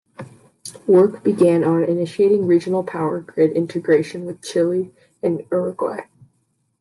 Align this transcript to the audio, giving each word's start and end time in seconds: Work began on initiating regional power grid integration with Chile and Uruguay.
Work 0.87 1.21
began 1.23 1.63
on 1.63 1.83
initiating 1.83 2.47
regional 2.47 2.83
power 2.83 3.19
grid 3.19 3.51
integration 3.51 4.25
with 4.25 4.41
Chile 4.41 4.91
and 5.21 5.45
Uruguay. 5.51 6.05